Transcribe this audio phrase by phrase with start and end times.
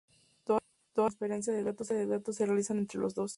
[0.45, 1.85] Toda la transferencia de datos
[2.35, 3.29] se realiza entre los dos.